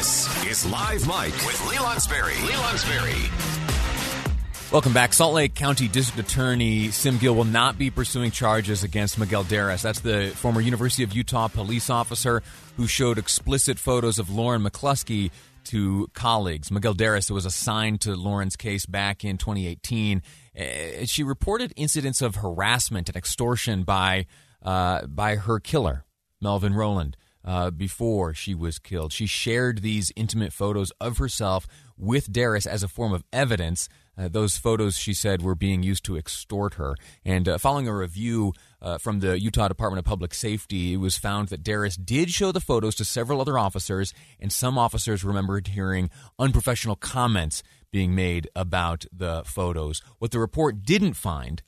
This 0.00 0.46
is 0.46 0.64
Live 0.64 1.06
Mic 1.06 1.34
with 1.44 1.62
Lee 1.68 1.76
Lonsberry. 1.76 2.34
Lee 2.46 2.54
Lonsberry. 2.54 4.72
Welcome 4.72 4.94
back. 4.94 5.12
Salt 5.12 5.34
Lake 5.34 5.54
County 5.54 5.88
District 5.88 6.26
Attorney 6.26 6.90
Sim 6.90 7.18
Gill 7.18 7.34
will 7.34 7.44
not 7.44 7.76
be 7.76 7.90
pursuing 7.90 8.30
charges 8.30 8.82
against 8.82 9.18
Miguel 9.18 9.44
Deras. 9.44 9.82
That's 9.82 10.00
the 10.00 10.32
former 10.34 10.62
University 10.62 11.02
of 11.02 11.12
Utah 11.12 11.48
police 11.48 11.90
officer 11.90 12.42
who 12.78 12.86
showed 12.86 13.18
explicit 13.18 13.78
photos 13.78 14.18
of 14.18 14.30
Lauren 14.30 14.62
McCluskey 14.62 15.32
to 15.64 16.08
colleagues. 16.14 16.70
Miguel 16.70 16.94
Deras 16.94 17.30
was 17.30 17.44
assigned 17.44 18.00
to 18.00 18.16
Lauren's 18.16 18.56
case 18.56 18.86
back 18.86 19.22
in 19.22 19.36
2018. 19.36 20.22
Uh, 20.58 21.04
she 21.04 21.22
reported 21.22 21.74
incidents 21.76 22.22
of 22.22 22.36
harassment 22.36 23.10
and 23.10 23.16
extortion 23.16 23.82
by 23.82 24.24
uh, 24.62 25.04
by 25.04 25.36
her 25.36 25.60
killer, 25.60 26.06
Melvin 26.40 26.72
Rowland. 26.72 27.18
Uh, 27.44 27.70
before 27.70 28.34
she 28.34 28.54
was 28.54 28.78
killed, 28.78 29.12
she 29.12 29.26
shared 29.26 29.80
these 29.80 30.12
intimate 30.14 30.52
photos 30.52 30.92
of 31.00 31.18
herself 31.18 31.66
with 31.96 32.30
Deras 32.30 32.66
as 32.66 32.82
a 32.82 32.88
form 32.88 33.12
of 33.12 33.24
evidence 33.32 33.88
uh, 34.20 34.28
those 34.28 34.58
photos, 34.58 34.98
she 34.98 35.14
said, 35.14 35.40
were 35.40 35.54
being 35.54 35.82
used 35.82 36.04
to 36.04 36.16
extort 36.16 36.74
her. 36.74 36.94
And 37.24 37.48
uh, 37.48 37.58
following 37.58 37.88
a 37.88 37.96
review 37.96 38.52
uh, 38.82 38.98
from 38.98 39.20
the 39.20 39.40
Utah 39.40 39.68
Department 39.68 40.00
of 40.00 40.04
Public 40.04 40.34
Safety, 40.34 40.92
it 40.92 40.98
was 40.98 41.16
found 41.16 41.48
that 41.48 41.62
Deras 41.62 41.96
did 41.96 42.30
show 42.30 42.52
the 42.52 42.60
photos 42.60 42.94
to 42.96 43.04
several 43.04 43.40
other 43.40 43.58
officers, 43.58 44.12
and 44.38 44.52
some 44.52 44.76
officers 44.76 45.24
remembered 45.24 45.68
hearing 45.68 46.10
unprofessional 46.38 46.96
comments 46.96 47.62
being 47.90 48.14
made 48.14 48.48
about 48.54 49.06
the 49.10 49.42
photos. 49.46 50.02
What 50.18 50.32
the 50.32 50.38
report 50.38 50.82
didn't 50.82 51.14
find 51.14 51.62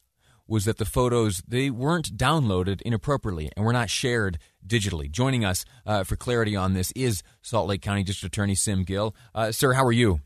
was 0.46 0.64
that 0.64 0.78
the 0.78 0.84
photos 0.84 1.42
they 1.46 1.70
weren't 1.70 2.16
downloaded 2.16 2.82
inappropriately 2.82 3.50
and 3.56 3.64
were 3.64 3.72
not 3.72 3.90
shared 3.90 4.38
digitally. 4.66 5.10
Joining 5.10 5.44
us 5.44 5.64
uh, 5.86 6.04
for 6.04 6.16
clarity 6.16 6.56
on 6.56 6.74
this 6.74 6.92
is 6.92 7.22
Salt 7.42 7.68
Lake 7.68 7.82
County 7.82 8.02
District 8.02 8.34
Attorney 8.34 8.54
Sim 8.54 8.84
Gill. 8.84 9.14
Uh, 9.34 9.52
sir, 9.52 9.72
how 9.72 9.84
are 9.84 9.92
you? 9.92 10.20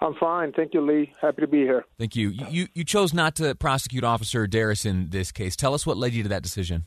I'm 0.00 0.14
fine. 0.14 0.52
Thank 0.52 0.74
you, 0.74 0.80
Lee. 0.80 1.12
Happy 1.20 1.40
to 1.40 1.48
be 1.48 1.58
here. 1.58 1.84
Thank 1.98 2.14
you. 2.14 2.28
You, 2.28 2.68
you 2.72 2.84
chose 2.84 3.12
not 3.12 3.34
to 3.36 3.54
prosecute 3.56 4.04
Officer 4.04 4.46
Deras 4.46 4.86
in 4.86 5.10
this 5.10 5.32
case. 5.32 5.56
Tell 5.56 5.74
us 5.74 5.84
what 5.84 5.96
led 5.96 6.12
you 6.12 6.22
to 6.22 6.28
that 6.28 6.42
decision. 6.42 6.86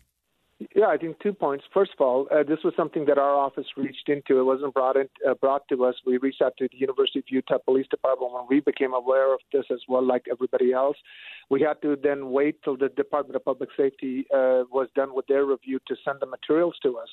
Yeah, 0.81 0.87
I 0.87 0.97
think 0.97 1.19
two 1.19 1.33
points. 1.33 1.63
First 1.71 1.91
of 1.93 2.01
all, 2.01 2.27
uh, 2.31 2.41
this 2.41 2.57
was 2.63 2.73
something 2.75 3.05
that 3.05 3.19
our 3.19 3.35
office 3.35 3.67
reached 3.77 4.09
into. 4.09 4.39
It 4.39 4.45
wasn't 4.45 4.73
brought 4.73 4.95
in, 4.95 5.07
uh, 5.29 5.35
brought 5.35 5.67
to 5.67 5.85
us. 5.85 5.93
We 6.07 6.17
reached 6.17 6.41
out 6.41 6.53
to 6.57 6.67
the 6.71 6.75
University 6.75 7.19
of 7.19 7.25
Utah 7.27 7.59
Police 7.59 7.85
Department 7.91 8.33
when 8.33 8.45
we 8.49 8.61
became 8.61 8.95
aware 8.95 9.31
of 9.31 9.41
this 9.53 9.65
as 9.69 9.81
well, 9.87 10.03
like 10.03 10.25
everybody 10.31 10.73
else. 10.73 10.97
We 11.51 11.61
had 11.61 11.79
to 11.83 11.95
then 12.01 12.31
wait 12.31 12.63
till 12.63 12.77
the 12.77 12.89
Department 12.89 13.35
of 13.35 13.45
Public 13.45 13.69
Safety 13.77 14.25
uh, 14.33 14.65
was 14.71 14.87
done 14.95 15.13
with 15.13 15.27
their 15.27 15.45
review 15.45 15.77
to 15.87 15.95
send 16.03 16.19
the 16.19 16.25
materials 16.25 16.73
to 16.81 16.97
us. 16.97 17.09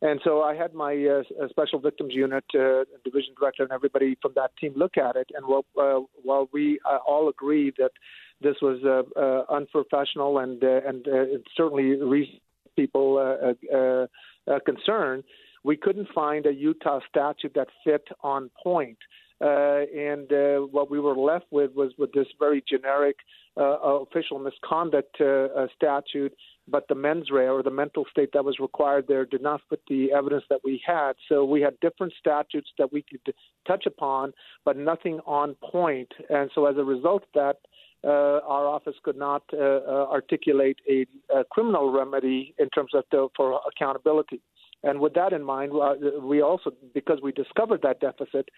And 0.00 0.18
so 0.24 0.40
I 0.40 0.54
had 0.54 0.72
my 0.72 0.94
uh, 0.94 1.48
special 1.50 1.80
victims 1.80 2.14
unit, 2.14 2.44
uh, 2.54 2.84
division 3.04 3.34
director, 3.38 3.62
and 3.62 3.72
everybody 3.72 4.16
from 4.22 4.32
that 4.36 4.56
team 4.58 4.72
look 4.74 4.96
at 4.96 5.16
it. 5.16 5.28
And 5.34 5.44
while, 5.46 5.66
uh, 5.78 6.00
while 6.22 6.48
we 6.50 6.80
uh, 6.90 6.96
all 7.06 7.28
agree 7.28 7.74
that 7.76 7.92
this 8.40 8.56
was 8.62 8.78
uh, 8.86 9.02
uh, 9.20 9.44
unprofessional 9.54 10.38
and 10.38 10.64
uh, 10.64 10.80
and 10.86 11.06
uh, 11.06 11.24
certainly 11.54 11.94
reason 12.02 12.40
people 12.76 13.18
uh, 13.18 13.76
uh, 13.76 14.06
uh, 14.50 14.58
concern, 14.64 15.22
we 15.64 15.76
couldn't 15.76 16.08
find 16.14 16.46
a 16.46 16.52
Utah 16.52 17.00
statute 17.08 17.52
that 17.54 17.68
fit 17.84 18.08
on 18.22 18.50
point. 18.62 18.98
Uh, 19.40 19.82
and 19.96 20.32
uh, 20.32 20.58
what 20.70 20.88
we 20.90 21.00
were 21.00 21.16
left 21.16 21.46
with 21.50 21.72
was 21.74 21.92
with 21.98 22.12
this 22.12 22.28
very 22.38 22.62
generic 22.68 23.16
uh, 23.56 23.76
official 23.80 24.38
misconduct 24.38 25.16
uh, 25.20 25.24
uh, 25.24 25.66
statute 25.74 26.32
but 26.68 26.86
the 26.88 26.94
mens 26.94 27.30
rea 27.30 27.48
or 27.48 27.62
the 27.62 27.70
mental 27.70 28.04
state 28.10 28.30
that 28.32 28.44
was 28.44 28.58
required 28.60 29.06
there 29.08 29.24
did 29.24 29.42
not 29.42 29.60
fit 29.68 29.80
the 29.88 30.12
evidence 30.12 30.44
that 30.48 30.60
we 30.64 30.80
had. 30.86 31.12
So 31.28 31.44
we 31.44 31.60
had 31.60 31.78
different 31.80 32.12
statutes 32.18 32.70
that 32.78 32.92
we 32.92 33.02
could 33.02 33.34
touch 33.66 33.86
upon, 33.86 34.32
but 34.64 34.76
nothing 34.76 35.20
on 35.26 35.54
point. 35.62 36.08
And 36.30 36.50
so 36.54 36.66
as 36.66 36.76
a 36.76 36.84
result 36.84 37.22
of 37.22 37.28
that, 37.34 37.56
uh, 38.04 38.40
our 38.46 38.66
office 38.66 38.96
could 39.04 39.16
not 39.16 39.42
uh, 39.52 39.58
uh, 39.58 40.06
articulate 40.10 40.78
a, 40.90 41.06
a, 41.32 41.44
criminal 41.44 41.92
remedy 41.92 42.52
in 42.58 42.68
terms 42.70 42.90
of 42.94 43.04
the, 43.12 43.28
for 43.36 43.60
accountability. 43.68 44.40
And 44.82 44.98
with 44.98 45.14
that 45.14 45.32
in 45.32 45.44
mind, 45.44 45.72
uh, 45.72 46.20
we 46.20 46.42
also, 46.42 46.72
because 46.92 47.20
we 47.22 47.30
discovered 47.30 47.82
that 47.82 48.00
deficit, 48.00 48.48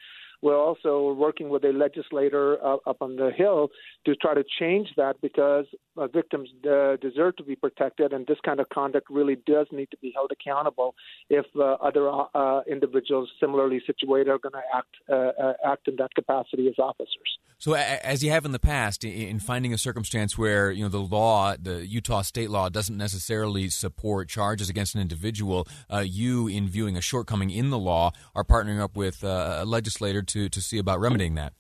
we're 0.43 0.59
also 0.59 1.12
working 1.12 1.49
with 1.49 1.65
a 1.65 1.72
legislator 1.72 2.59
uh, 2.65 2.77
up 2.87 2.99
on 3.00 3.17
the 3.17 3.31
Hill 3.37 3.71
to 4.06 4.15
try 4.17 4.34
to 4.34 4.45
change 4.59 4.89
that 4.97 5.21
because 5.21 5.67
uh, 5.97 6.06
victims 6.09 6.49
uh, 6.69 6.97
deserve 6.97 7.37
to 7.37 7.45
be 7.45 7.56
protected, 7.56 8.12
and 8.12 8.27
this 8.27 8.39
kind 8.44 8.61
of 8.61 8.69
conduct 8.69 9.09
really 9.11 9.37
does 9.47 9.67
need 9.71 9.91
to 9.91 9.97
be 9.99 10.12
held 10.15 10.33
accountable 10.33 10.94
if 11.31 11.47
uh, 11.56 11.75
other 11.83 12.11
uh, 12.11 12.61
individuals 12.69 13.31
similarly 13.41 13.81
situated 13.87 14.31
are 14.31 14.39
going 14.39 14.53
to 14.53 14.62
act 14.75 14.94
uh, 15.12 15.53
act 15.65 15.89
in 15.89 15.97
that 15.97 16.15
capacity 16.15 16.69
as 16.69 16.75
officers. 16.78 17.39
So, 17.59 17.75
as 17.75 18.23
you 18.23 18.31
have 18.31 18.44
in 18.44 18.53
the 18.53 18.59
past, 18.59 19.05
in 19.05 19.39
finding 19.39 19.73
a 19.73 19.78
circumstance 19.78 20.37
where 20.37 20.71
you 20.71 20.83
know 20.83 20.91
the 20.91 20.99
law, 20.99 21.55
the 21.56 21.87
Utah 21.87 22.23
state 22.23 22.50
law, 22.50 22.69
doesn't 22.69 22.97
necessarily 22.97 23.71
support 23.71 24.28
charges 24.28 24.69
against 24.69 24.94
an 24.94 25.00
individual, 25.00 25.67
you, 26.03 26.49
in 26.49 26.69
viewing 26.69 26.97
a 26.97 27.00
shortcoming 27.00 27.50
in 27.50 27.71
the 27.71 27.78
law, 27.78 28.11
are 28.34 28.44
partnering 28.44 28.81
up 28.81 28.97
with 28.97 29.23
a 29.23 29.65
legislator 29.65 30.23
to 30.27 30.49
to 30.49 30.61
see 30.61 30.79
about 30.79 31.01
remedying 31.01 31.35
that. 31.35 31.53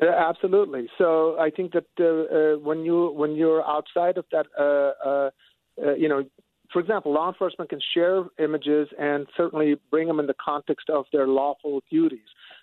Uh, 0.00 0.06
absolutely. 0.06 0.88
So 0.98 1.38
I 1.38 1.50
think 1.50 1.72
that 1.72 1.84
uh, 2.00 2.04
uh, 2.04 2.58
when 2.58 2.84
you 2.84 3.12
when 3.12 3.34
you're 3.34 3.64
outside 3.68 4.16
of 4.18 4.24
that, 4.32 4.46
uh, 4.58 5.30
uh, 5.80 5.94
you 5.94 6.08
know, 6.08 6.24
for 6.72 6.80
example, 6.80 7.12
law 7.12 7.28
enforcement 7.28 7.70
can 7.70 7.80
share 7.94 8.24
images 8.38 8.88
and 8.98 9.26
certainly 9.36 9.76
bring 9.90 10.08
them 10.08 10.18
in 10.18 10.26
the 10.26 10.34
context 10.42 10.88
of 10.88 11.04
their 11.12 11.26
lawful 11.26 11.82
duties. 11.90 12.20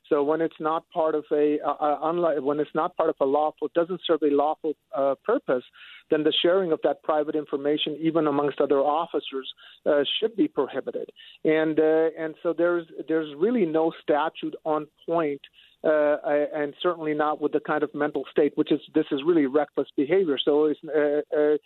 So 0.10 0.24
when 0.24 0.42
it's 0.42 0.60
not 0.60 0.90
part 0.90 1.16
of 1.16 1.24
a, 1.32 1.58
unlike, 2.04 2.42
when 2.42 2.60
it's 2.60 2.74
not 2.74 2.98
part 2.98 3.10
of 3.10 3.16
a 3.22 3.26
lawful, 3.26 3.70
doesn't 3.76 4.02
serve 4.06 4.22
a 4.24 4.34
lawful 4.34 4.74
uh, 4.96 5.16
purpose, 5.24 5.64
then 6.10 6.24
the 6.24 6.34
sharing 6.42 6.72
of 6.72 6.80
that 6.84 7.04
private 7.04 7.36
information, 7.36 7.96
even 8.02 8.26
amongst 8.26 8.60
other 8.60 8.80
officers, 8.80 9.48
uh, 9.86 10.02
should 10.20 10.36
be 10.36 10.48
prohibited. 10.48 11.10
And 11.44 11.80
uh, 11.80 12.10
and 12.18 12.34
so 12.42 12.54
there's 12.58 12.88
there's 13.08 13.34
really 13.38 13.66
no 13.66 13.94
statute 14.02 14.56
on 14.66 14.88
point 15.06 15.42
uh, 15.84 16.18
and 16.54 16.74
certainly 16.82 17.14
not 17.14 17.40
with 17.40 17.54
the 17.54 17.60
kind 17.60 17.84
of 17.84 17.94
mental 17.94 18.26
state, 18.30 18.52
which 18.56 18.72
is 18.72 18.82
this 18.94 19.06
is 19.12 19.22
really 19.26 19.46
reckless 19.46 19.88
behavior. 19.96 20.38
So 20.44 20.66
uh, 20.68 21.22
uh, 21.38 21.58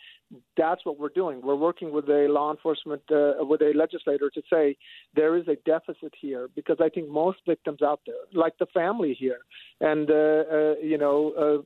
that's 0.56 0.86
what 0.86 1.00
we're 1.00 1.10
doing. 1.10 1.42
We're 1.42 1.56
working 1.56 1.92
with 1.92 2.08
a 2.10 2.28
law 2.30 2.52
enforcement, 2.52 3.02
uh, 3.12 3.34
with 3.40 3.62
a 3.62 3.74
legislator 3.76 4.30
to 4.30 4.42
say 4.52 4.78
there 5.16 5.36
is 5.36 5.48
a 5.48 5.56
deficit 5.66 6.14
here 6.20 6.48
because 6.56 6.78
I 6.80 6.90
think 6.90 7.10
most 7.10 7.40
victims 7.48 7.82
out 7.82 8.02
there, 8.06 8.16
like 8.34 8.58
the 8.60 8.68
family 8.68 9.16
here, 9.18 9.40
and 9.82 10.10
uh, 10.10 10.14
uh, 10.14 10.76
you 10.82 10.98
know, 10.98 11.66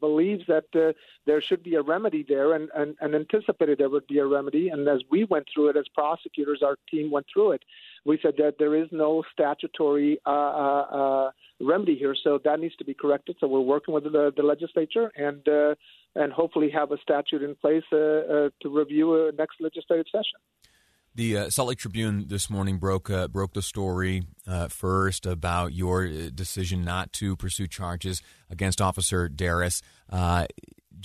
believes 0.00 0.44
that 0.48 0.94
there 1.26 1.42
should 1.42 1.62
be 1.62 1.74
a 1.74 1.82
remedy 1.82 2.24
there, 2.26 2.54
and, 2.54 2.70
and, 2.74 2.96
and 3.00 3.14
anticipated 3.14 3.78
there 3.78 3.90
would 3.90 4.06
be 4.06 4.18
a 4.18 4.26
remedy. 4.26 4.68
And 4.68 4.88
as 4.88 5.02
we 5.10 5.24
went 5.24 5.46
through 5.52 5.68
it 5.68 5.76
as 5.76 5.84
prosecutors, 5.94 6.62
our 6.62 6.76
team 6.90 7.10
went 7.10 7.26
through 7.32 7.52
it. 7.52 7.62
We 8.04 8.18
said 8.22 8.34
that 8.38 8.56
there 8.58 8.74
is 8.76 8.88
no 8.92 9.22
statutory 9.32 10.18
remedy 11.60 11.96
here. 11.96 12.14
So 12.22 12.38
that 12.44 12.60
needs 12.60 12.76
to 12.76 12.84
be 12.84 12.94
corrected. 12.94 13.36
So 13.40 13.46
we're 13.46 13.60
working 13.60 13.94
with 13.94 14.04
the, 14.04 14.32
the 14.36 14.42
legislature 14.42 15.10
and 15.16 15.46
uh, 15.48 15.74
and 16.16 16.32
hopefully 16.32 16.70
have 16.70 16.92
a 16.92 16.98
statute 16.98 17.42
in 17.42 17.54
place 17.56 17.82
uh, 17.92 17.96
uh, 17.96 18.48
to 18.62 18.68
review 18.68 19.32
next 19.36 19.56
legislative 19.60 20.06
session. 20.10 20.38
The 21.16 21.38
uh, 21.38 21.50
Salt 21.50 21.68
Lake 21.68 21.78
Tribune 21.78 22.26
this 22.26 22.50
morning 22.50 22.78
broke 22.78 23.08
uh, 23.08 23.28
broke 23.28 23.54
the 23.54 23.62
story 23.62 24.22
uh, 24.46 24.68
first 24.68 25.26
about 25.26 25.72
your 25.72 26.06
uh, 26.06 26.30
decision 26.34 26.84
not 26.84 27.12
to 27.14 27.36
pursue 27.36 27.68
charges 27.68 28.20
against 28.50 28.80
Officer 28.80 29.28
Deras. 29.28 29.80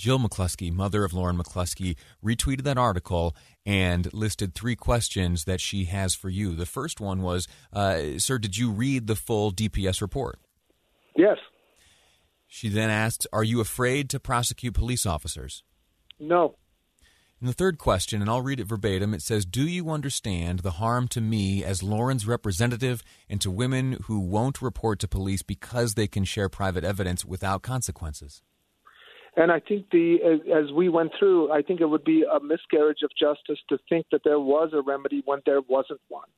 Jill 0.00 0.18
McCluskey, 0.18 0.72
mother 0.72 1.04
of 1.04 1.12
Lauren 1.12 1.36
McCluskey, 1.36 1.94
retweeted 2.24 2.62
that 2.62 2.78
article 2.78 3.36
and 3.66 4.10
listed 4.14 4.54
three 4.54 4.74
questions 4.74 5.44
that 5.44 5.60
she 5.60 5.84
has 5.84 6.14
for 6.14 6.30
you. 6.30 6.54
The 6.54 6.64
first 6.64 7.02
one 7.02 7.20
was, 7.20 7.46
uh, 7.70 8.16
"Sir, 8.16 8.38
did 8.38 8.56
you 8.56 8.70
read 8.70 9.06
the 9.06 9.14
full 9.14 9.50
DPS 9.50 10.00
report?" 10.00 10.38
Yes. 11.14 11.36
She 12.46 12.70
then 12.70 12.88
asked, 12.88 13.26
Are 13.30 13.44
you 13.44 13.60
afraid 13.60 14.08
to 14.10 14.18
prosecute 14.18 14.72
police 14.72 15.04
officers? 15.04 15.64
No. 16.18 16.56
And 17.38 17.48
the 17.48 17.54
third 17.54 17.76
question, 17.76 18.22
and 18.22 18.30
I'll 18.30 18.40
read 18.40 18.58
it 18.58 18.66
verbatim, 18.66 19.12
it 19.12 19.20
says, 19.20 19.44
Do 19.44 19.66
you 19.68 19.90
understand 19.90 20.60
the 20.60 20.72
harm 20.72 21.08
to 21.08 21.20
me 21.20 21.62
as 21.62 21.82
Lauren's 21.82 22.26
representative 22.26 23.02
and 23.28 23.38
to 23.42 23.50
women 23.50 23.98
who 24.04 24.18
won't 24.18 24.62
report 24.62 24.98
to 25.00 25.08
police 25.08 25.42
because 25.42 25.94
they 25.94 26.06
can 26.06 26.24
share 26.24 26.48
private 26.48 26.84
evidence 26.84 27.22
without 27.22 27.60
consequences? 27.60 28.42
And 29.40 29.50
I 29.50 29.58
think 29.58 29.86
the 29.90 30.18
as 30.54 30.70
we 30.70 30.90
went 30.90 31.12
through, 31.18 31.50
I 31.50 31.62
think 31.62 31.80
it 31.80 31.86
would 31.86 32.04
be 32.04 32.24
a 32.30 32.38
miscarriage 32.40 32.98
of 33.02 33.10
justice 33.18 33.58
to 33.70 33.78
think 33.88 34.04
that 34.12 34.20
there 34.22 34.38
was 34.38 34.72
a 34.74 34.82
remedy 34.82 35.22
when 35.24 35.40
there 35.46 35.62
wasn't 35.66 36.00
one. 36.08 36.28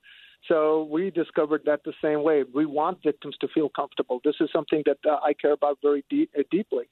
So 0.49 0.89
we 0.91 1.11
discovered 1.11 1.62
that 1.67 1.85
the 1.85 1.93
same 2.03 2.23
way. 2.23 2.44
We 2.53 2.67
want 2.67 3.03
victims 3.03 3.37
to 3.41 3.49
feel 3.49 3.69
comfortable. 3.69 4.21
This 4.25 4.35
is 4.41 4.49
something 4.53 4.83
that 4.87 4.99
uh, 5.09 5.17
I 5.23 5.35
care 5.35 5.53
about 5.53 5.79
very 5.83 6.05
deep, 6.11 6.31
uh, 6.37 6.43
deeply. 6.50 6.85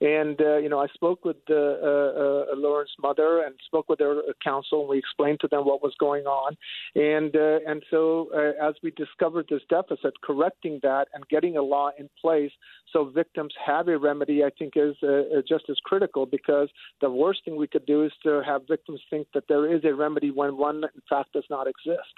And 0.00 0.40
uh, 0.40 0.56
you 0.56 0.68
know, 0.68 0.80
I 0.80 0.86
spoke 0.88 1.24
with 1.24 1.36
uh, 1.48 1.54
uh, 1.54 2.44
Lauren's 2.56 2.94
mother 3.00 3.42
and 3.44 3.54
spoke 3.66 3.88
with 3.88 3.98
their 3.98 4.22
counsel, 4.42 4.80
and 4.80 4.88
we 4.88 4.98
explained 4.98 5.40
to 5.40 5.48
them 5.48 5.64
what 5.64 5.82
was 5.82 5.94
going 6.00 6.24
on. 6.24 6.56
And 6.94 7.36
uh, 7.36 7.58
and 7.66 7.82
so, 7.90 8.30
uh, 8.34 8.68
as 8.68 8.74
we 8.82 8.90
discovered 8.92 9.46
this 9.50 9.62
deficit, 9.68 10.14
correcting 10.22 10.80
that 10.82 11.08
and 11.14 11.26
getting 11.28 11.56
a 11.56 11.62
law 11.62 11.90
in 11.98 12.08
place 12.20 12.52
so 12.94 13.04
victims 13.04 13.52
have 13.64 13.88
a 13.88 13.98
remedy, 13.98 14.44
I 14.44 14.50
think 14.56 14.74
is 14.76 14.94
uh, 15.02 15.42
just 15.46 15.64
as 15.68 15.76
critical 15.84 16.26
because 16.26 16.68
the 17.00 17.10
worst 17.10 17.44
thing 17.44 17.56
we 17.56 17.66
could 17.66 17.86
do 17.86 18.04
is 18.04 18.12
to 18.22 18.40
have 18.46 18.62
victims 18.68 19.00
think 19.10 19.26
that 19.34 19.44
there 19.48 19.72
is 19.74 19.84
a 19.84 19.92
remedy 19.92 20.30
when 20.30 20.56
one, 20.56 20.84
in 20.84 21.02
fact, 21.08 21.32
does 21.32 21.44
not 21.50 21.66
exist. 21.66 22.14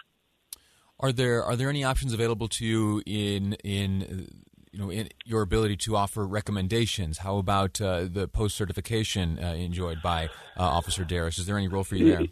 Are 0.98 1.12
there 1.12 1.44
are 1.44 1.56
there 1.56 1.68
any 1.68 1.84
options 1.84 2.12
available 2.12 2.48
to 2.48 2.64
you 2.64 3.02
in 3.04 3.54
in 3.64 4.28
you 4.72 4.78
know 4.78 4.90
in 4.90 5.08
your 5.24 5.42
ability 5.42 5.76
to 5.78 5.96
offer 5.96 6.26
recommendations? 6.26 7.18
How 7.18 7.36
about 7.36 7.80
uh, 7.80 8.06
the 8.10 8.28
post 8.28 8.56
certification 8.56 9.38
uh, 9.38 9.48
enjoyed 9.54 10.00
by 10.02 10.26
uh, 10.56 10.62
Officer 10.62 11.04
Deras? 11.04 11.38
Is 11.38 11.46
there 11.46 11.58
any 11.58 11.68
role 11.68 11.84
for 11.84 11.96
you 11.96 12.06
there? 12.18 12.26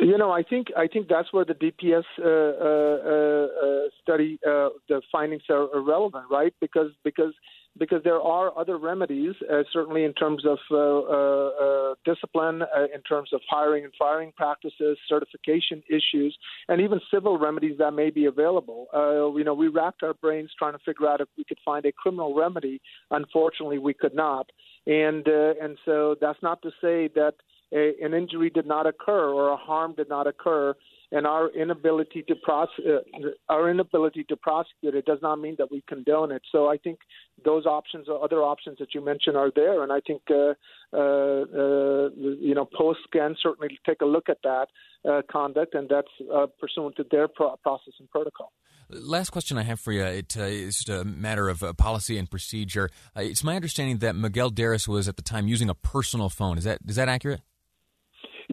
You 0.00 0.16
know, 0.16 0.30
I 0.30 0.42
think 0.42 0.68
I 0.76 0.86
think 0.86 1.08
that's 1.08 1.32
where 1.32 1.44
the 1.44 1.54
DPS 1.54 2.04
uh, 2.18 2.24
uh, 2.24 3.46
uh, 3.66 3.88
study 4.02 4.38
the 4.42 5.02
findings 5.10 5.42
are 5.50 5.68
relevant, 5.80 6.24
right? 6.30 6.54
Because 6.60 6.90
because 7.04 7.34
because 7.78 8.02
there 8.04 8.20
are 8.20 8.56
other 8.58 8.76
remedies, 8.76 9.34
uh, 9.50 9.62
certainly 9.72 10.04
in 10.04 10.12
terms 10.12 10.44
of 10.44 10.58
uh, 10.70 10.76
uh, 10.76 11.48
uh 11.48 11.94
discipline, 12.04 12.62
uh, 12.62 12.84
in 12.94 13.00
terms 13.02 13.30
of 13.32 13.40
hiring 13.48 13.84
and 13.84 13.92
firing 13.98 14.32
practices, 14.36 14.98
certification 15.08 15.82
issues, 15.88 16.36
and 16.68 16.80
even 16.80 17.00
civil 17.12 17.38
remedies 17.38 17.78
that 17.78 17.92
may 17.92 18.10
be 18.10 18.26
available. 18.26 18.86
Uh, 18.94 19.34
you 19.36 19.44
know, 19.44 19.54
we 19.54 19.68
racked 19.68 20.02
our 20.02 20.14
brains 20.14 20.50
trying 20.58 20.72
to 20.72 20.78
figure 20.84 21.08
out 21.08 21.20
if 21.20 21.28
we 21.36 21.44
could 21.44 21.58
find 21.64 21.84
a 21.86 21.92
criminal 21.92 22.34
remedy. 22.34 22.80
Unfortunately, 23.10 23.78
we 23.78 23.94
could 23.94 24.14
not, 24.14 24.50
and 24.86 25.26
and 25.26 25.78
so 25.84 26.16
that's 26.20 26.42
not 26.42 26.60
to 26.62 26.70
say 26.80 27.08
that 27.14 27.34
a, 27.72 27.94
an 28.02 28.14
injury 28.14 28.50
did 28.50 28.66
not 28.66 28.86
occur 28.86 29.28
or 29.28 29.48
a 29.48 29.56
harm 29.56 29.94
did 29.94 30.08
not 30.08 30.26
occur 30.26 30.74
and 31.12 31.26
our 31.26 31.50
inability 31.50 32.24
to 32.26 32.34
prosecute 32.34 32.86
uh, 32.88 33.28
our 33.50 33.70
inability 33.70 34.24
to 34.24 34.36
prosecute 34.36 34.94
it 34.94 35.04
does 35.04 35.18
not 35.20 35.36
mean 35.36 35.54
that 35.58 35.70
we 35.70 35.84
condone 35.86 36.32
it. 36.32 36.42
So 36.50 36.68
I 36.68 36.78
think 36.78 36.98
those 37.44 37.66
options 37.66 38.08
or 38.08 38.24
other 38.24 38.38
options 38.38 38.78
that 38.78 38.94
you 38.94 39.04
mentioned 39.04 39.36
are 39.36 39.52
there, 39.54 39.82
and 39.82 39.92
I 39.92 40.00
think 40.00 40.22
uh, 40.30 40.54
uh, 40.94 40.98
uh, 40.98 42.08
you 42.40 42.54
know 42.54 42.66
Post 42.76 43.00
can 43.12 43.36
certainly 43.40 43.78
take 43.86 44.00
a 44.00 44.06
look 44.06 44.28
at 44.28 44.38
that 44.42 44.68
uh, 45.08 45.20
conduct, 45.30 45.74
and 45.74 45.88
that's 45.88 46.08
uh, 46.34 46.46
pursuant 46.58 46.96
to 46.96 47.04
their 47.10 47.28
pro- 47.28 47.56
process 47.56 47.94
and 48.00 48.10
protocol. 48.10 48.52
Last 48.88 49.30
question 49.30 49.56
I 49.56 49.62
have 49.62 49.80
for 49.80 49.92
you 49.92 50.02
it, 50.02 50.36
is 50.36 50.86
a 50.88 51.04
matter 51.04 51.48
of 51.48 51.62
policy 51.78 52.18
and 52.18 52.30
procedure. 52.30 52.90
it's 53.16 53.44
my 53.44 53.56
understanding 53.56 53.98
that 53.98 54.14
Miguel 54.14 54.50
Deras 54.50 54.86
was 54.88 55.08
at 55.08 55.16
the 55.16 55.22
time 55.22 55.46
using 55.46 55.70
a 55.70 55.74
personal 55.74 56.28
phone. 56.28 56.58
Is 56.58 56.64
that 56.64 56.78
is 56.86 56.96
that 56.96 57.08
accurate? 57.08 57.40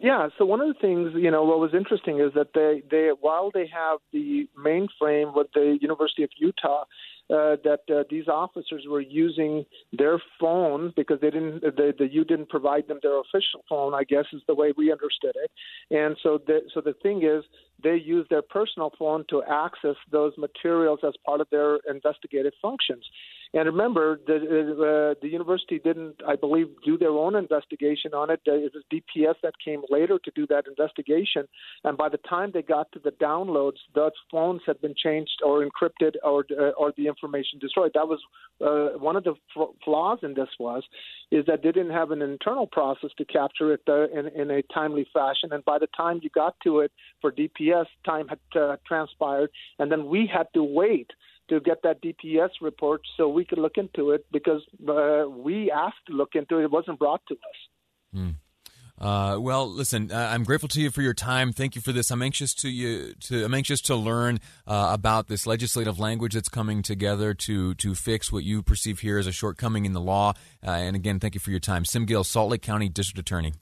Yeah. 0.02 0.28
So 0.38 0.46
one 0.46 0.62
of 0.62 0.68
the 0.68 0.80
things, 0.80 1.12
you 1.14 1.30
know, 1.30 1.44
what 1.44 1.58
was 1.58 1.74
interesting 1.74 2.20
is 2.20 2.32
that 2.34 2.54
they, 2.54 2.82
they 2.90 3.10
while 3.20 3.50
they 3.52 3.66
have 3.72 3.98
the 4.12 4.48
mainframe 4.58 5.34
with 5.34 5.48
the 5.52 5.78
University 5.80 6.22
of 6.22 6.30
Utah, 6.38 6.84
uh, 7.28 7.54
that 7.62 7.80
uh, 7.88 8.02
these 8.10 8.26
officers 8.26 8.86
were 8.88 9.00
using 9.00 9.64
their 9.92 10.20
phone 10.40 10.92
because 10.96 11.20
they 11.20 11.30
didn't, 11.30 11.60
the, 11.60 11.94
the 11.96 12.08
U 12.10 12.24
didn't 12.24 12.48
provide 12.48 12.88
them 12.88 12.98
their 13.02 13.20
official 13.20 13.62
phone. 13.68 13.94
I 13.94 14.04
guess 14.04 14.24
is 14.32 14.42
the 14.48 14.54
way 14.54 14.72
we 14.76 14.90
understood 14.90 15.34
it. 15.36 15.50
And 15.90 16.16
so, 16.22 16.40
the, 16.44 16.62
so 16.72 16.80
the 16.80 16.94
thing 17.02 17.22
is, 17.22 17.44
they 17.82 17.96
use 17.96 18.26
their 18.30 18.42
personal 18.42 18.92
phone 18.98 19.24
to 19.30 19.42
access 19.42 19.96
those 20.10 20.32
materials 20.38 21.00
as 21.06 21.12
part 21.24 21.40
of 21.40 21.48
their 21.50 21.78
investigative 21.88 22.52
functions. 22.60 23.04
And 23.52 23.66
remember, 23.66 24.20
the, 24.26 24.36
uh, 24.36 25.14
the 25.20 25.28
university 25.28 25.80
didn't, 25.80 26.16
I 26.26 26.36
believe, 26.36 26.68
do 26.84 26.96
their 26.96 27.10
own 27.10 27.34
investigation 27.34 28.14
on 28.14 28.30
it. 28.30 28.40
It 28.46 28.72
was 28.72 28.84
DPS 28.92 29.34
that 29.42 29.54
came 29.64 29.82
later 29.90 30.20
to 30.24 30.30
do 30.36 30.46
that 30.48 30.66
investigation. 30.68 31.48
And 31.82 31.98
by 31.98 32.08
the 32.08 32.18
time 32.18 32.52
they 32.54 32.62
got 32.62 32.92
to 32.92 33.00
the 33.00 33.10
downloads, 33.10 33.78
those 33.94 34.12
phones 34.30 34.60
had 34.66 34.80
been 34.80 34.94
changed 34.96 35.40
or 35.44 35.66
encrypted 35.66 36.14
or, 36.22 36.44
uh, 36.52 36.70
or 36.78 36.92
the 36.96 37.08
information 37.08 37.58
destroyed. 37.58 37.90
That 37.94 38.06
was 38.06 38.20
uh, 38.60 38.98
one 38.98 39.16
of 39.16 39.24
the 39.24 39.34
f- 39.56 39.68
flaws 39.84 40.20
in 40.22 40.34
this 40.34 40.48
was 40.60 40.84
is 41.32 41.44
that 41.46 41.62
they 41.62 41.72
didn't 41.72 41.92
have 41.92 42.12
an 42.12 42.22
internal 42.22 42.66
process 42.68 43.10
to 43.18 43.24
capture 43.24 43.72
it 43.72 43.82
uh, 43.88 44.08
in, 44.10 44.28
in 44.28 44.50
a 44.52 44.62
timely 44.72 45.06
fashion. 45.12 45.52
And 45.52 45.64
by 45.64 45.78
the 45.78 45.88
time 45.96 46.20
you 46.22 46.30
got 46.30 46.54
to 46.64 46.80
it 46.80 46.92
for 47.20 47.32
DPS, 47.32 47.86
time 48.04 48.28
had 48.28 48.60
uh, 48.60 48.76
transpired, 48.86 49.50
and 49.80 49.90
then 49.90 50.06
we 50.06 50.30
had 50.32 50.46
to 50.54 50.62
wait 50.62 51.10
to 51.50 51.60
get 51.60 51.82
that 51.82 52.02
DPS 52.02 52.50
report 52.60 53.02
so 53.16 53.28
we 53.28 53.44
could 53.44 53.58
look 53.58 53.76
into 53.76 54.10
it 54.12 54.24
because 54.32 54.62
uh, 54.88 55.28
we 55.28 55.70
asked 55.70 56.06
to 56.06 56.14
look 56.14 56.30
into 56.34 56.58
it. 56.58 56.64
It 56.64 56.70
wasn't 56.70 56.98
brought 56.98 57.22
to 57.28 57.34
us. 57.34 58.16
Mm. 58.16 58.34
Uh, 59.00 59.38
well, 59.40 59.66
listen, 59.66 60.12
uh, 60.12 60.30
I'm 60.30 60.44
grateful 60.44 60.68
to 60.68 60.80
you 60.80 60.90
for 60.90 61.00
your 61.00 61.14
time. 61.14 61.52
Thank 61.52 61.74
you 61.74 61.80
for 61.80 61.90
this. 61.90 62.10
I'm 62.10 62.20
anxious 62.20 62.52
to 62.56 62.68
you 62.68 63.14
to 63.20 63.44
I'm 63.44 63.54
anxious 63.54 63.80
to 63.82 63.96
learn 63.96 64.40
uh, 64.66 64.90
about 64.92 65.28
this 65.28 65.46
legislative 65.46 65.98
language 65.98 66.34
that's 66.34 66.50
coming 66.50 66.82
together 66.82 67.32
to 67.32 67.74
to 67.74 67.94
fix 67.94 68.30
what 68.30 68.44
you 68.44 68.62
perceive 68.62 69.00
here 69.00 69.18
as 69.18 69.26
a 69.26 69.32
shortcoming 69.32 69.86
in 69.86 69.94
the 69.94 70.00
law. 70.02 70.34
Uh, 70.64 70.72
and 70.72 70.96
again, 70.96 71.18
thank 71.18 71.34
you 71.34 71.40
for 71.40 71.50
your 71.50 71.60
time, 71.60 71.86
Sim 71.86 72.04
Gill, 72.04 72.24
Salt 72.24 72.50
Lake 72.50 72.62
County 72.62 72.90
District 72.90 73.18
Attorney. 73.18 73.54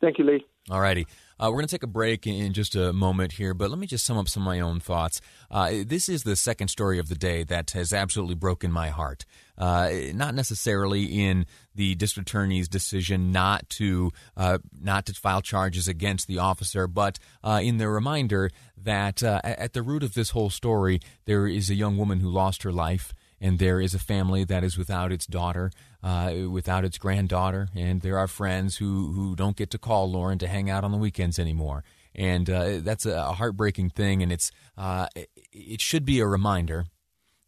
Thank 0.00 0.18
you, 0.18 0.24
Lee. 0.24 0.46
All 0.70 0.80
righty. 0.80 1.08
Uh, 1.40 1.46
we're 1.46 1.56
going 1.56 1.66
to 1.66 1.74
take 1.74 1.82
a 1.82 1.88
break 1.88 2.24
in 2.24 2.52
just 2.52 2.76
a 2.76 2.92
moment 2.92 3.32
here, 3.32 3.52
but 3.52 3.68
let 3.68 3.80
me 3.80 3.86
just 3.88 4.06
sum 4.06 4.16
up 4.16 4.28
some 4.28 4.44
of 4.44 4.46
my 4.46 4.60
own 4.60 4.78
thoughts. 4.78 5.20
Uh, 5.50 5.72
this 5.84 6.08
is 6.08 6.22
the 6.22 6.36
second 6.36 6.68
story 6.68 7.00
of 7.00 7.08
the 7.08 7.16
day 7.16 7.42
that 7.42 7.72
has 7.72 7.92
absolutely 7.92 8.36
broken 8.36 8.70
my 8.70 8.88
heart. 8.88 9.24
Uh, 9.58 9.90
not 10.14 10.36
necessarily 10.36 11.02
in 11.02 11.46
the 11.74 11.96
district 11.96 12.28
attorney's 12.28 12.68
decision 12.68 13.32
not 13.32 13.68
to 13.70 14.12
uh, 14.36 14.58
not 14.80 15.04
to 15.06 15.14
file 15.14 15.42
charges 15.42 15.88
against 15.88 16.28
the 16.28 16.38
officer, 16.38 16.86
but 16.86 17.18
uh, 17.42 17.60
in 17.60 17.78
the 17.78 17.88
reminder 17.88 18.48
that 18.76 19.20
uh, 19.20 19.40
at 19.42 19.72
the 19.72 19.82
root 19.82 20.04
of 20.04 20.14
this 20.14 20.30
whole 20.30 20.50
story, 20.50 21.00
there 21.24 21.48
is 21.48 21.70
a 21.70 21.74
young 21.74 21.96
woman 21.96 22.20
who 22.20 22.28
lost 22.28 22.62
her 22.62 22.72
life 22.72 23.12
and 23.42 23.58
there 23.58 23.80
is 23.80 23.92
a 23.92 23.98
family 23.98 24.44
that 24.44 24.64
is 24.64 24.78
without 24.78 25.12
its 25.12 25.26
daughter, 25.26 25.70
uh, 26.02 26.32
without 26.48 26.84
its 26.84 26.96
granddaughter, 26.96 27.68
and 27.74 28.00
there 28.00 28.16
are 28.16 28.28
friends 28.28 28.76
who, 28.76 29.12
who 29.12 29.36
don't 29.36 29.56
get 29.56 29.70
to 29.70 29.78
call 29.78 30.10
Lauren 30.10 30.38
to 30.38 30.48
hang 30.48 30.70
out 30.70 30.84
on 30.84 30.92
the 30.92 30.98
weekends 30.98 31.38
anymore. 31.38 31.84
And 32.14 32.48
uh, 32.48 32.78
that's 32.78 33.04
a 33.04 33.32
heartbreaking 33.32 33.90
thing, 33.90 34.22
and 34.22 34.30
it's 34.32 34.50
uh, 34.78 35.08
it 35.52 35.80
should 35.80 36.04
be 36.04 36.20
a 36.20 36.26
reminder 36.26 36.86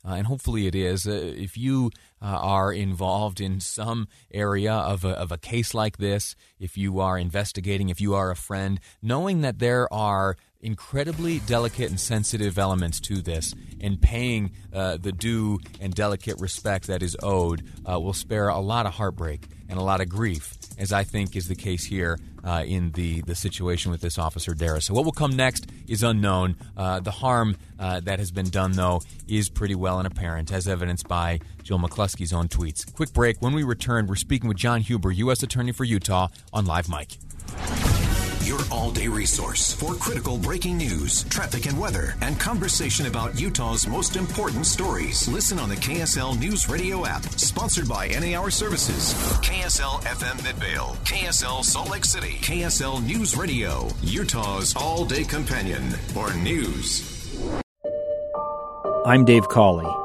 uh, 0.07 0.13
and 0.13 0.27
hopefully 0.27 0.67
it 0.67 0.75
is. 0.75 1.07
Uh, 1.07 1.33
if 1.37 1.57
you 1.57 1.91
uh, 2.25 2.27
are 2.27 2.73
involved 2.73 3.39
in 3.39 3.61
some 3.61 4.09
area 4.33 4.73
of 4.73 5.05
a, 5.05 5.11
of 5.11 5.31
a 5.31 5.37
case 5.37 5.75
like 5.75 5.99
this, 5.99 6.35
if 6.59 6.79
you 6.79 6.99
are 6.99 7.19
investigating, 7.19 7.91
if 7.91 8.01
you 8.01 8.15
are 8.15 8.31
a 8.31 8.37
friend, 8.37 8.81
knowing 9.03 9.43
that 9.43 9.59
there 9.59 9.93
are 9.93 10.37
incredibly 10.65 11.41
delicate 11.41 11.91
and 11.91 12.01
sensitive 12.01 12.59
elements 12.59 12.99
to 12.99 13.21
this, 13.21 13.55
and 13.83 14.01
paying 14.01 14.51
uh, 14.73 14.97
the 14.97 15.13
due 15.13 15.61
and 15.79 15.95
delicate 15.95 16.41
respect 16.41 16.87
that 16.87 17.03
is 17.03 17.15
owed 17.23 17.63
uh, 17.85 18.01
will 18.01 18.15
spare 18.15 18.49
a 18.49 18.59
lot 18.59 18.87
of 18.87 18.95
heartbreak 18.95 19.47
and 19.69 19.79
a 19.79 19.83
lot 19.83 20.01
of 20.01 20.09
grief, 20.09 20.57
as 20.79 20.93
I 20.93 21.05
think 21.05 21.37
is 21.37 21.49
the 21.49 21.55
case 21.55 21.85
here 21.85 22.19
uh, 22.43 22.65
in 22.67 22.93
the, 22.93 23.23
the 23.23 23.35
situation 23.35 23.91
with 23.91 24.01
this 24.01 24.19
officer, 24.19 24.55
Deras. 24.55 24.87
So, 24.87 24.95
what 24.95 25.05
will 25.05 25.13
come 25.13 25.37
next 25.37 25.67
is 25.89 26.03
unknown. 26.03 26.57
Uh, 26.77 27.01
the 27.01 27.11
harm 27.11 27.57
uh, 27.79 28.01
that 28.01 28.19
has 28.19 28.31
been 28.31 28.51
done, 28.51 28.73
though, 28.73 29.03
is 29.27 29.49
pretty 29.49 29.75
well 29.75 29.99
and 29.99 30.07
apparent, 30.07 30.53
as 30.53 30.69
evidenced 30.69 31.09
by 31.09 31.41
Jill 31.63 31.79
McCluskey's 32.15 32.33
own 32.33 32.49
tweets. 32.49 32.93
Quick 32.95 33.13
break. 33.13 33.41
When 33.41 33.53
we 33.53 33.63
return, 33.63 34.07
we're 34.07 34.17
speaking 34.17 34.49
with 34.49 34.57
John 34.57 34.81
Huber, 34.81 35.11
U.S. 35.13 35.43
Attorney 35.43 35.73
for 35.73 35.85
Utah, 35.85 36.29
on 36.53 36.67
Live 36.67 36.89
Mic 36.89 37.19
your 38.45 38.61
all 38.71 38.91
day 38.91 39.09
resource 39.09 39.73
for 39.73 39.95
critical 39.95 40.37
breaking 40.37 40.77
news, 40.77 41.25
traffic 41.25 41.65
and 41.65 41.79
weather, 41.81 42.15
and 42.21 42.39
conversation 42.39 43.07
about 43.07 43.41
Utah's 43.41 43.87
most 43.87 44.17
important 44.17 44.67
stories. 44.67 45.27
Listen 45.29 45.59
on 45.59 45.71
the 45.71 45.77
KSL 45.77 46.39
News 46.39 46.69
Radio 46.69 47.07
app, 47.07 47.23
sponsored 47.23 47.89
by 47.89 48.09
NA 48.09 48.39
Hour 48.39 48.51
Services, 48.51 49.15
KSL 49.41 50.03
FM 50.03 50.45
Midvale, 50.45 50.95
KSL 51.05 51.65
Salt 51.65 51.91
Lake 51.91 52.05
City, 52.05 52.37
KSL 52.43 53.03
News 53.07 53.35
Radio, 53.35 53.89
Utah's 54.03 54.77
all 54.77 55.07
day 55.07 55.25
companion 55.25 55.83
for 56.13 56.33
news. 56.35 57.11
I'm 59.07 59.25
Dave 59.25 59.49
Cawley, 59.49 59.91